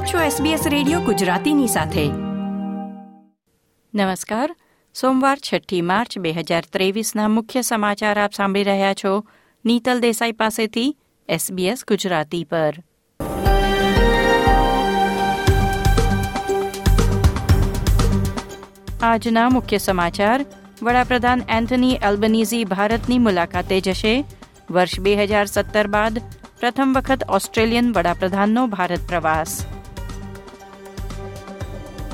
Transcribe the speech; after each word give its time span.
આપ 0.00 0.06
છો 0.06 0.44
SBS 0.44 0.68
radio 0.68 1.00
ગુજરાતીની 1.00 1.66
સાથે. 1.66 2.08
નમસ્કાર. 3.94 4.56
સોમવાર 5.00 5.38
છઠ્ઠી 5.38 5.80
માર્ચ 5.80 6.18
બે 6.18 6.32
હજાર 6.32 6.64
ત્રેવીસના 6.72 7.28
મુખ્ય 7.28 7.62
સમાચાર 7.62 8.20
આપ 8.20 8.32
સાંભળી 8.32 8.62
રહ્યા 8.62 8.94
છો. 8.94 9.24
નીતલ 9.64 10.00
દેસાઈ 10.00 10.32
પાસેથી 10.32 10.96
SBS 11.30 11.76
ગુજરાતી 11.88 12.44
પર. 12.44 12.74
આજના 19.02 19.48
મુખ્ય 19.48 19.78
સમાચાર. 19.78 20.46
વડાપ્રધાન 20.82 21.42
એન્થની 21.48 21.92
એલ્બનીઝી 21.92 22.64
ભારતની 22.64 23.18
મુલાકાતે 23.18 23.80
જશે. 23.80 24.24
વર્ષ 24.70 25.00
બે 25.00 25.16
હજાર 25.16 25.46
સત્તર 25.46 25.86
બાદ 25.86 26.18
પ્રથમ 26.60 26.92
વખત 26.96 27.22
ઓસ્ટ્રેલિયન 27.28 27.92
વડાપ્રધાનનો 27.92 28.66
ભારત 28.66 29.00
પ્રવાસ. 29.08 29.66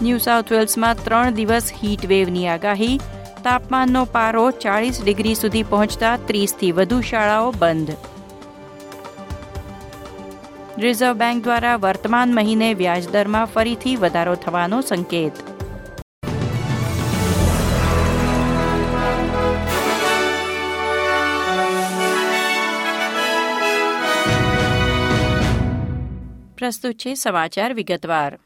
ન્યૂ 0.02 0.18
સાઉથ 0.18 0.50
વેલ્સમાં 0.52 0.98
ત્રણ 1.04 1.36
દિવસ 1.36 1.68
હીટ 1.76 2.02
વેવની 2.08 2.48
આગાહી. 2.48 2.98
તાપમાનનો 3.44 4.02
પારો 4.06 4.44
ચાળીસ 4.64 4.98
ડિગ્રી 5.04 5.34
સુધી 5.34 5.62
પહોંચતા 5.62 6.12
ત્રીસથી 6.28 6.72
વધુ 6.72 6.98
શાળાઓ 7.10 7.50
બંધ. 7.52 7.96
રિઝર્વ 10.78 11.16
બેંક 11.16 11.44
દ્વારા 11.44 11.76
વર્તમાન 11.76 12.34
મહિને 12.34 12.70
વ્યાજદરમાં 12.74 13.46
ફરીથી 13.46 13.96
વધારો 13.96 14.34
થવાનો 14.34 14.80
સંકેત. 14.80 15.44
પ્રસ્તુત 26.56 26.96
છે 26.96 27.14
સમાચાર 27.14 27.74
વિગતવાર. 27.74 28.45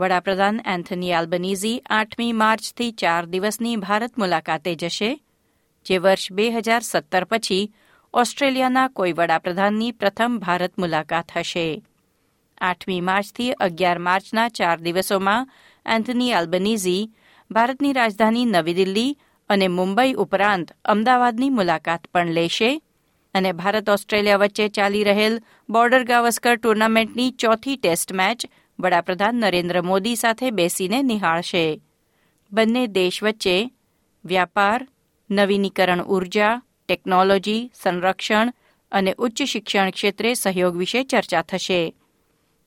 વડાપ્રધાન 0.00 0.58
એન્થની 0.66 1.12
આલ્બનીઝી 1.12 1.80
આઠમી 1.90 2.32
માર્ચથી 2.32 2.92
ચાર 2.92 3.22
દિવસની 3.26 3.76
ભારત 3.76 4.12
મુલાકાતે 4.16 4.72
જશે, 4.74 5.10
જે 5.86 5.96
વર્ષ 5.98 6.32
બે 6.32 6.46
હજાર 6.50 6.82
સત્તર 6.82 7.24
પછી 7.24 7.70
ઓસ્ટ્રેલિયાના 8.14 8.88
કોઈ 8.88 9.12
વડાપ્રધાનની 9.12 9.92
પ્રથમ 9.92 10.38
ભારત 10.38 10.72
મુલાકાત 10.78 11.34
હશે. 11.36 11.66
આઠમી 12.60 13.00
માર્ચથી 13.00 13.50
અગિયાર 13.60 13.98
માર્ચના 13.98 14.48
ચાર 14.48 14.78
દિવસોમાં 14.78 15.50
એન્થની 15.86 16.32
આલ્બનીઝી 16.32 17.10
ભારતની 17.50 17.92
રાજધાની 17.92 18.44
નવી 18.44 18.74
દિલ્હી 18.74 19.18
અને 19.50 19.68
મુંબઈ 19.68 20.14
ઉપરાંત 20.14 20.72
અમદાવાદની 20.84 21.50
મુલાકાત 21.50 22.08
પણ 22.12 22.32
લેશે 22.32 22.70
અને 23.34 23.52
ભારત 23.52 23.88
ઓસ્ટ્રેલિયા 23.88 24.36
વચ્ચે 24.36 24.68
ચાલી 24.68 25.04
રહેલ 25.04 25.38
બોર્ડર 25.68 26.02
ગાવસ્કર 26.04 26.56
ટુર્નામેન્ટની 26.56 27.30
ચોથી 27.38 27.76
ટેસ્ટ 27.76 28.12
મેચ 28.12 28.48
વડાપ્રધાન 28.80 29.34
નરેન્દ્ર 29.34 29.82
મોદી 29.82 30.16
સાથે 30.16 30.50
બેસીને 30.50 31.02
નિહાળશે. 31.02 31.80
બંને 32.52 32.86
દેશ 32.86 33.22
વચ્ચે 33.22 33.70
વ્યાપાર, 34.24 34.88
નવીનીકરણ 35.30 36.02
ઊર્જા, 36.02 36.62
ટેકનોલોજી, 36.88 37.70
સંરક્ષણ 37.74 38.52
અને 38.92 39.14
ઉચ્ચ 39.18 39.42
શિક્ષણ 39.42 39.90
ક્ષેત્રે 39.90 40.34
સહયોગ 40.34 40.76
વિશે 40.76 41.02
ચર્ચા 41.02 41.42
થશે. 41.42 41.94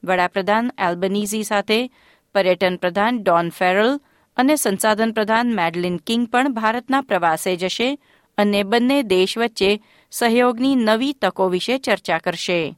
વડાપ્રધાન 0.03 0.71
એલ્બનીઝી 0.77 1.43
સાથે 1.43 1.89
પર્યટન 2.33 2.75
પ્રધાન 2.75 3.23
ડોન 3.23 3.49
ફેરલ 3.49 3.99
અને 4.37 4.55
સંસાધન 4.55 5.11
પ્રધાન 5.11 5.55
મેડલિન 5.55 5.97
કિંગ 5.97 6.27
પણ 6.27 6.53
ભારતના 6.53 7.01
પ્રવાસે 7.01 7.55
જશે 7.55 7.99
અને 8.37 8.63
બંને 8.63 9.01
દેશ 9.03 9.37
વચ્ચે 9.37 9.81
સહયોગની 10.11 10.75
નવી 10.75 11.13
તકો 11.13 11.47
વિશે 11.47 11.77
ચર્ચા 11.77 12.17
કરશે. 12.17 12.75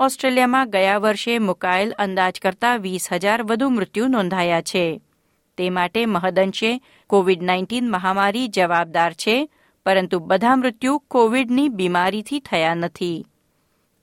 ઓસ્ટ્રેલિયામાં 0.00 0.70
ગયા 0.70 0.98
વર્ષે 0.98 1.38
મુકાયેલ 1.38 1.92
અંદાજ 1.92 2.40
કરતાં 2.40 2.78
વીસ 2.78 3.12
હજાર 3.12 3.42
વધુ 3.42 3.68
મૃત્યુ 3.68 4.06
નોંધાયા 4.08 4.62
છે. 4.62 5.00
તે 5.58 5.70
માટે 5.70 6.06
મહદઅંશે 6.06 6.80
કોવિડ 7.06 7.42
નાઇન્ટીન 7.42 7.90
મહામારી 7.90 8.48
જવાબદાર 8.48 9.12
છે, 9.12 9.50
પરંતુ 9.86 10.18
બધા 10.18 10.56
મૃત્યુ 10.56 10.98
કોવિડની 10.98 11.68
બીમારીથી 11.68 12.40
થયા 12.40 12.74
નથી. 12.74 13.26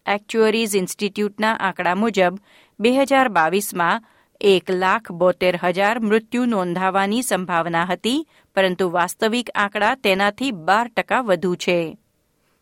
એક્ચ્યુઅરીઝ 0.06 0.76
ઇન્સ્ટિટ્યૂટના 0.76 1.54
આંકડા 1.54 1.96
મુજબ, 1.96 2.40
બે 2.80 2.92
હજાર 2.92 3.28
બાવીસમાં 3.28 4.04
એક 4.42 4.72
લાખ 4.72 5.12
બોતેર 5.12 5.60
હજાર 5.64 6.00
મૃત્યુ 6.00 6.46
નોંધાવાની 6.46 7.22
સંભાવના 7.22 7.86
હતી, 7.86 8.28
પરંતુ 8.56 8.90
વાસ્તવિક 8.90 9.50
આંકડા 9.56 9.96
તેનાથી 9.96 10.52
બાર 10.52 10.88
ટકા 10.88 11.22
વધુ 11.22 11.56
છે. 11.56 11.98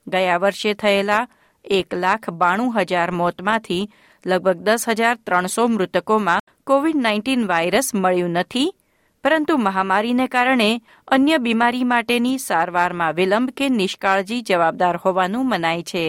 ગયા 0.08 0.38
વર્ષે 0.38 0.74
થયેલા 0.74 1.28
એક 1.66 1.94
લાખ 1.94 2.30
બાણું 2.30 2.74
હજાર 2.76 3.10
મોતમાંથી 3.12 3.90
લગભગ 4.26 4.60
દસ 4.62 4.86
હજાર 4.90 5.18
ત્રણસો 5.26 5.64
મૃતકોમાં 5.68 6.46
કોવિડ 6.64 6.96
નાઇન્ટીન 6.96 7.48
વાયરસ 7.48 7.90
મળ્યું 7.94 8.38
નથી, 8.38 8.76
પરંતુ 9.24 9.58
મહામારીને 9.58 10.28
કારણે 10.28 10.70
અન્ય 11.08 11.38
બીમારી 11.38 11.84
માટેની 11.84 12.38
સારવારમાં 12.38 13.16
વિલંબ 13.18 13.50
કે 13.58 13.70
નિષ્કાળજી 13.70 14.42
જવાબદાર 14.42 14.98
હોવાનું 15.04 15.50
મનાય 15.50 15.84
છે. 15.84 16.06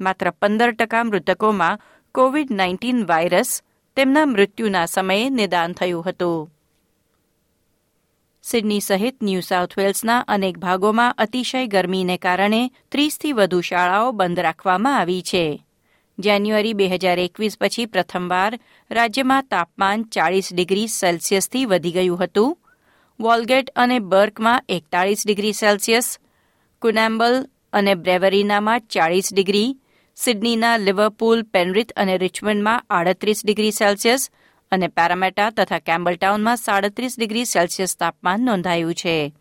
માત્ર 0.00 0.32
પંદર 0.40 0.72
ટકા 0.74 1.04
મૃતકોમાં 1.04 1.80
કોવિડ 2.14 2.50
નાઇન્ટીન 2.52 3.06
વાયરસ 3.06 3.62
તેમના 3.96 4.26
મૃત્યુના 4.26 4.86
સમયે 4.86 5.30
નિદાન 5.30 5.72
થયું 5.72 6.04
હતું. 6.06 6.51
સિડની 8.44 8.80
સહિત 8.80 9.16
ન્યૂ 9.20 9.40
સાઉથ 9.40 9.74
વેલ્સના 9.78 10.24
અનેક 10.28 10.56
ભાગોમાં 10.58 11.14
અતિશય 11.16 11.60
ગરમીને 11.66 12.16
કારણે 12.18 12.62
ત્રીસથી 12.92 13.32
વધુ 13.32 13.60
શાળાઓ 13.62 14.08
બંધ 14.12 14.42
રાખવામાં 14.46 14.96
આવી 15.00 15.22
છે. 15.22 15.44
જાન્યુઆરી 16.18 16.74
બે 16.74 16.88
હજાર 16.94 17.18
એકવીસ 17.18 17.54
પછી 17.56 17.86
પ્રથમવાર 17.86 18.58
રાજ્યમાં 18.90 19.48
તાપમાન 19.50 20.04
ચાળીસ 20.08 20.48
ડિગ્રી 20.52 20.88
સેલ્સિયસથી 20.88 21.64
વધી 21.66 21.92
ગયું 21.92 22.18
હતું. 22.22 22.58
વોલગેટ 23.20 23.70
અને 23.76 23.98
બર્કમાં 24.00 24.64
એકતાળીસ 24.68 25.22
ડિગ્રી 25.26 25.52
સેલ્સિયસ, 25.52 26.18
કુનેમ્બલ 26.82 27.34
અને 27.72 27.94
બ્રેવરીનામાં 27.94 28.84
ચાળીસ 28.88 29.28
ડિગ્રી, 29.32 29.70
સિડનીના 30.16 30.76
લિવરપુલ, 30.76 31.38
પેનરિથ 31.44 31.92
અને 31.96 32.14
રિચમન્ડમાં 32.18 32.84
આડત્રીસ 32.90 33.44
ડિગ્રી 33.44 33.70
સેલ્સિયસ 33.72 34.30
અને 34.72 34.88
પેરામેટા 34.88 35.50
તથા 35.50 35.78
કેમ્બલટાઉનમાં 35.78 36.56
સાડત્રીસ 36.56 37.18
ડિગ્રી 37.18 37.44
સેલ્સિયસ 37.44 37.96
તાપમાન 37.96 38.40
નોંધાયું 38.40 38.94
છે. 38.94 39.34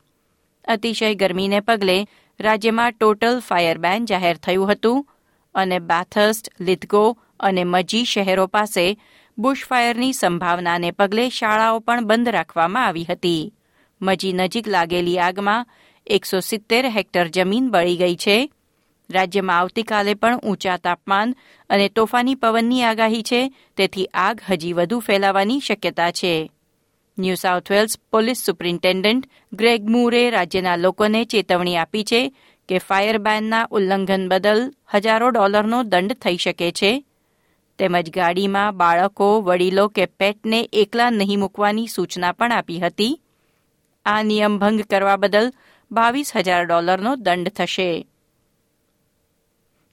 અતિશય 0.67 1.15
ગરમીને 1.15 1.59
પગલે 1.59 1.97
રાજ્યમાં 2.39 2.91
ટોટલ 2.91 3.39
ફાયર 3.39 3.77
બેન 3.77 4.05
જાહેર 4.05 4.37
થયું 4.37 4.71
હતું 4.71 5.07
અને 5.55 5.79
બાથર્સ્ટ, 5.79 6.51
લિથગો 6.61 7.17
અને 7.39 7.63
મજી 7.63 8.05
શહેરો 8.05 8.47
પાસે 8.47 8.85
બુશફાયરની 9.37 10.13
સંભાવનાને 10.13 10.91
પગલે 10.91 11.29
શાળાઓ 11.29 11.79
પણ 11.79 12.05
બંધ 12.05 12.29
રાખવામાં 12.29 12.85
આવી 12.85 13.05
હતી. 13.09 13.53
મજી 14.01 14.33
નજીક 14.33 14.67
લાગેલી 14.67 15.19
આગમાં 15.19 15.67
એકસો 16.07 16.39
સિત્તેર 16.39 16.85
હેક્ટર 16.85 17.27
જમીન 17.27 17.69
બળી 17.69 17.97
ગઈ 17.97 18.15
છે. 18.15 18.37
રાજ્યમાં 19.11 19.57
આવતીકાલે 19.57 20.13
પણ 20.13 20.39
ઊંચા 20.39 20.77
તાપમાન 20.77 21.35
અને 21.69 21.87
તોફાની 21.89 22.35
પવનની 22.35 22.83
આગાહી 22.83 23.21
છે, 23.21 23.41
તેથી 23.77 24.05
આગ 24.05 24.41
હજી 24.49 24.73
વધુ 24.73 24.99
ફેલાવાની 24.99 25.59
શક્યતા 25.59 26.11
છે. 26.11 26.51
New 27.17 27.35
South 27.35 27.71
Wales 27.71 27.97
police 28.11 28.37
superintendent 28.37 29.29
Greg 29.53 29.89
Moore 29.89 30.29
રાજ્યના 30.29 30.75
લોકોને 30.75 31.25
ચેતવણી 31.25 31.77
આપી 31.77 32.03
છે 32.03 32.21
કે 32.69 32.77
ફાયર 32.77 33.17
બેનના 33.17 33.67
ઉલ્લંઘન 33.71 34.29
બદલ 34.29 34.61
હજારો 34.93 35.31
ડોલરનો 35.31 35.83
દંડ 35.83 36.13
થઈ 36.13 36.37
શકે 36.37 36.71
છે. 36.71 37.03
તેમજ 37.79 38.09
ગાડીમાં 38.09 38.77
બાળકો, 38.77 39.41
વડીલો 39.41 39.87
કે 39.87 40.05
પેટને 40.05 40.69
એકલા 40.73 41.09
નહીં 41.09 41.39
મૂકવાની 41.39 41.87
સૂચના 41.87 42.31
પણ 42.31 42.51
આપી 42.51 42.79
હતી. 42.79 43.19
આ 44.05 44.23
નિયમ 44.23 44.59
ભંગ 44.59 44.81
કરવા 44.81 45.17
બદલ 45.17 45.51
બાવીસ 45.91 46.35
હજાર 46.35 46.65
ડોલરનો 46.65 47.15
દંડ 47.15 47.49
થશે. 47.49 47.89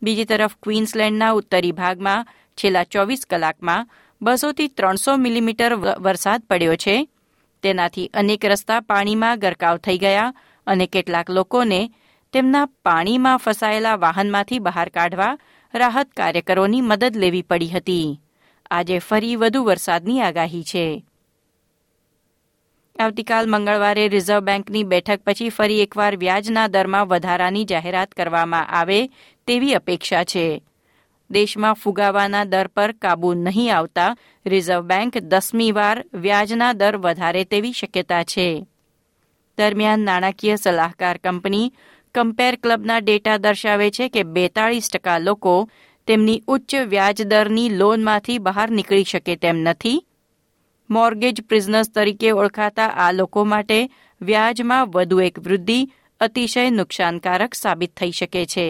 બીજી 0.02 0.24
તરફ 0.24 0.54
ક્વીન્સલેન્ડના 0.62 1.32
ઉત્તરી 1.32 1.72
ભાગમાં 1.72 2.26
છેલ્લા 2.58 2.84
ચોવીસ 2.84 3.26
કલાકમાં 3.30 3.88
બસોથી 4.22 4.68
ત્રણસો 4.68 5.16
મિલીમીટર 5.16 5.72
વરસાદ 6.00 6.42
પડ્યો 6.50 6.76
છે. 6.76 7.08
તેનાથી 7.62 8.10
અનેક 8.14 8.44
રસ્તા 8.44 8.80
પાણીમાં 8.80 9.38
ગરકાવ 9.38 9.76
થઈ 9.76 9.98
ગયા 9.98 10.32
અને 10.66 10.86
કેટલાક 10.86 11.30
લોકોને 11.30 11.90
તેમના 12.32 12.66
પાણીમાં 12.84 13.36
ફસાયેલા 13.36 13.96
વાહનમાંથી 13.96 14.58
બહાર 14.58 14.88
કાઢવા 14.88 15.38
રાહત 15.74 16.08
કાર્યકરોની 16.16 16.80
મદદ 16.80 17.16
લેવી 17.16 17.42
પડી 17.42 17.68
હતી. 17.68 18.20
આજે 18.70 18.98
ફરી 18.98 19.36
વધુ 19.36 19.64
વરસાદની 19.64 20.20
આગાહી 20.20 20.64
છે. 20.64 21.04
આવતીકાલ 22.98 23.46
મંગળવારે 23.46 24.08
રિઝર્વ 24.08 24.40
બેંકની 24.40 24.84
બેઠક 24.84 25.20
પછી 25.26 25.48
ફરી 25.48 25.80
એકવાર 25.80 26.16
વ્યાજના 26.16 26.66
દરમાં 26.66 27.08
વધારાની 27.08 27.64
જાહેરાત 27.64 28.14
કરવામાં 28.14 28.66
આવે 28.66 29.10
તેવી 29.48 29.74
અપેક્ષા 29.74 30.24
છે. 30.24 30.46
દેશમાં 31.30 31.72
ફુગાવાના 31.72 32.44
દર 32.44 32.66
પર 32.66 32.92
કાબૂ 32.92 33.34
નહીં 33.34 33.76
આવતા 33.76 34.16
રિઝર્વ 34.46 34.80
બેંક 34.80 35.18
દસમી 35.18 35.72
વાર 35.72 36.04
વ્યાજના 36.14 36.72
દર 36.72 36.96
વધારે 36.96 37.44
તેવી 37.44 37.72
શક્યતા 37.72 38.24
છે. 38.24 38.66
દરમિયાન 39.58 40.00
નાણાકીય 40.00 40.56
સલાહકાર 40.56 41.16
કંપની 41.16 41.72
કમ્પેર 42.14 42.54
ક્લબના 42.56 42.98
ડેટા 42.98 43.36
દર્શાવે 43.36 43.90
છે 43.90 44.08
કે 44.08 44.22
બેતાળીસ 44.22 44.90
ટકા 44.90 45.18
લોકો 45.18 45.68
તેમની 46.06 46.42
ઉચ્ચ 46.48 46.74
વ્યાજદરની 46.74 47.68
લોનમાંથી 47.68 48.38
બહાર 48.38 48.70
નીકળી 48.70 49.04
શકે 49.04 49.36
તેમ 49.36 49.56
નથી. 49.56 50.04
મોર્ગેજ 50.90 51.42
પ્રિઝનર્સ 51.42 51.90
તરીકે 51.90 52.30
ઓળખાતા 52.30 52.86
આ 52.86 53.12
લોકો 53.12 53.44
માટે 53.44 53.88
વ્યાજમાં 54.22 54.90
વધુ 54.90 55.20
એક 55.20 55.38
વૃદ્ધિ 55.38 55.80
અતિશય 56.20 56.70
નુકસાનકારક 56.70 57.54
સાબિત 57.54 57.96
થઈ 57.96 58.10
શકે 58.10 58.46
છે. 58.46 58.68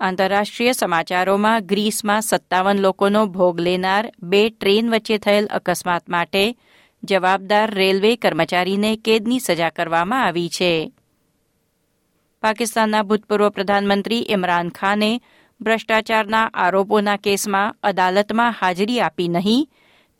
આંતરરાષ્ટ્રીય 0.00 0.72
સમાચારોમાં 0.72 1.66
ગ્રીસમાં 1.66 2.22
સત્તાવન 2.22 2.80
લોકોનો 2.80 3.26
ભોગ 3.26 3.60
લેનાર 3.60 4.10
બે 4.22 4.50
ટ્રેન 4.50 4.90
વચ્ચે 4.90 5.18
થયેલ 5.18 5.46
અકસ્માત 5.46 6.08
માટે 6.08 6.54
જવાબદાર 7.02 7.70
રેલવે 7.70 8.16
કર્મચારીને 8.16 8.96
કેદની 8.96 9.38
સજા 9.38 9.70
કરવામાં 9.70 10.24
આવી 10.24 10.48
છે. 10.48 10.92
પાકિસ્તાનના 12.42 13.02
ભૂતપૂર્વ 13.02 13.48
પ્રધાનમંત્રી 13.48 14.26
ઇમરાન 14.28 14.68
ખાને 14.68 15.20
ભ્રષ્ટાચારના 15.60 16.50
આરોપોના 16.54 17.16
કેસમાં 17.16 17.74
અદાલતમાં 17.82 18.56
હાજરી 18.60 19.00
આપી 19.00 19.28
નહીં. 19.28 19.68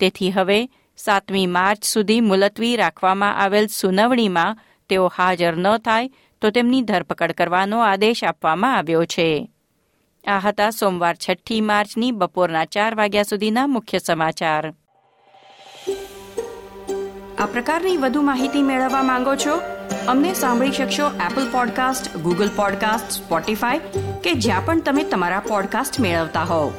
તેથી 0.00 0.31
હવે 0.31 0.69
સાતમી 0.96 1.46
માર્ચ 1.46 1.84
સુધી 1.84 2.20
મુલતવી 2.20 2.76
રાખવામાં 2.76 3.37
આવેલ 3.37 3.67
સુનાવણીમાં 3.67 4.56
તેઓ 4.88 5.08
હાજર 5.08 5.55
ન 5.56 5.69
થાય 5.78 6.08
તો 6.43 6.50
તેમની 6.50 6.82
ધરપકડ 6.82 7.32
કરવાનો 7.32 7.78
આદેશ 7.81 8.25
આપવામાં 8.25 8.76
આવ્યો 8.76 9.05
છે. 9.05 9.49
આ 10.26 10.38
હતા 10.38 10.70
સોમવાર 10.70 11.14
છઠ્ઠી 11.14 11.61
માર્ચની 11.61 12.12
બપોરના 12.12 12.64
ચાર 12.64 12.94
વાગ્યા 12.94 13.23
સુધીના 13.23 13.67
મુખ્ય 13.67 13.99
સમાચાર. 13.99 14.73
આ 17.38 17.46
પ્રકારની 17.46 17.96
વધુ 17.96 18.23
માહિતી 18.23 18.62
મેળવવા 18.62 19.02
માંગો 19.02 19.34
છો? 19.34 19.61
અમને 20.08 20.34
સાંભળી 20.34 20.73
શકશો 20.73 21.06
Apple 21.31 21.52
podcast 21.52 22.17
Google 22.17 22.50
podcast 22.56 23.11
Spotify 23.11 23.78
કે 24.25 24.32
જ્યાં 24.32 24.67
પણ 24.67 24.81
તમે 24.81 25.05
તમારા 25.05 25.40
પોડકાસ્ટ 25.40 26.00
મેળવતા 26.00 26.43
હોવ. 26.43 26.73